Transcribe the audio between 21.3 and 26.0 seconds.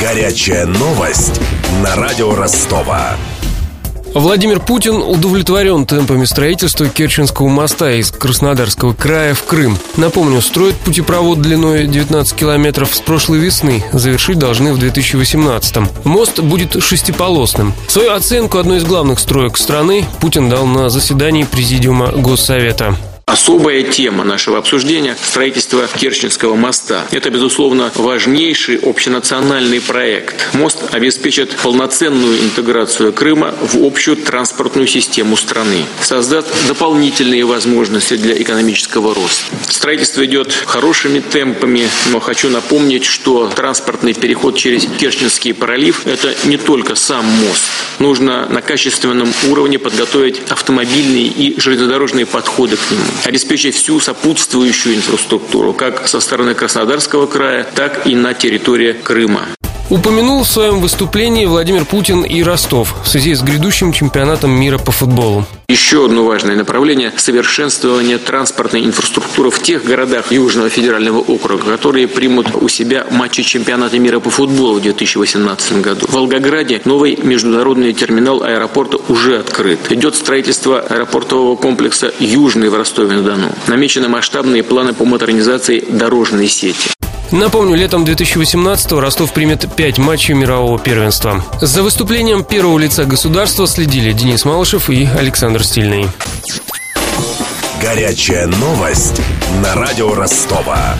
Президиума Госсовета. Особая тема нашего обсуждения– строительство